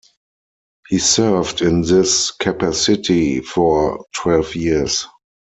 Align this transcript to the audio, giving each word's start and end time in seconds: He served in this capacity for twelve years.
He 0.87 0.97
served 0.97 1.61
in 1.61 1.81
this 1.83 2.31
capacity 2.31 3.39
for 3.41 4.07
twelve 4.15 4.55
years. 4.55 5.05